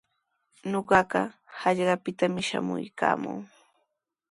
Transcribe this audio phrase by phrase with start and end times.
[0.71, 1.21] Ñuqaqa
[1.59, 3.39] hallqapitami shamuykaamuu.